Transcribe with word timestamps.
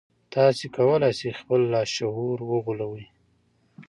تاسې 0.33 0.65
کولای 0.77 1.13
شئ 1.19 1.31
خپل 1.39 1.61
لاشعور 1.73 2.37
وغولوئ 2.49 3.05